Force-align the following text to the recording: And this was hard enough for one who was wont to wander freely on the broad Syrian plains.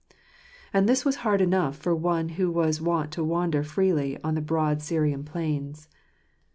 And 0.73 0.89
this 0.89 1.05
was 1.05 1.17
hard 1.17 1.41
enough 1.41 1.75
for 1.77 1.93
one 1.93 2.29
who 2.29 2.49
was 2.49 2.81
wont 2.81 3.11
to 3.11 3.23
wander 3.23 3.61
freely 3.63 4.17
on 4.23 4.33
the 4.33 4.41
broad 4.41 4.81
Syrian 4.81 5.23
plains. 5.23 5.87